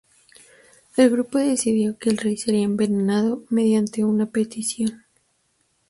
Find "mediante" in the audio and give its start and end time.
3.51-4.03